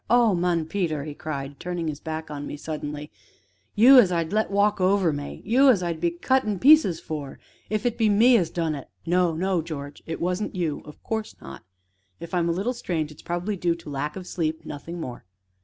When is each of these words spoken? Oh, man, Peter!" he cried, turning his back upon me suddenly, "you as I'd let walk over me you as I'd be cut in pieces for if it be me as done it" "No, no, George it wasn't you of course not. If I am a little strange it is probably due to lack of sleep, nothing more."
Oh, 0.09 0.33
man, 0.33 0.65
Peter!" 0.65 1.03
he 1.03 1.13
cried, 1.13 1.59
turning 1.59 1.87
his 1.87 1.99
back 1.99 2.31
upon 2.31 2.47
me 2.47 2.57
suddenly, 2.57 3.11
"you 3.75 3.99
as 3.99 4.11
I'd 4.11 4.33
let 4.33 4.49
walk 4.49 4.81
over 4.81 5.13
me 5.13 5.43
you 5.45 5.69
as 5.69 5.83
I'd 5.83 6.01
be 6.01 6.09
cut 6.09 6.43
in 6.43 6.57
pieces 6.57 6.99
for 6.99 7.37
if 7.69 7.85
it 7.85 7.99
be 7.99 8.09
me 8.09 8.35
as 8.35 8.49
done 8.49 8.73
it" 8.73 8.89
"No, 9.15 9.35
no, 9.35 9.61
George 9.61 10.01
it 10.07 10.19
wasn't 10.19 10.55
you 10.55 10.81
of 10.85 11.03
course 11.03 11.35
not. 11.39 11.61
If 12.19 12.33
I 12.33 12.39
am 12.39 12.49
a 12.49 12.51
little 12.51 12.73
strange 12.73 13.11
it 13.11 13.17
is 13.17 13.21
probably 13.21 13.55
due 13.55 13.75
to 13.75 13.91
lack 13.91 14.15
of 14.15 14.25
sleep, 14.25 14.65
nothing 14.65 14.99
more." 14.99 15.23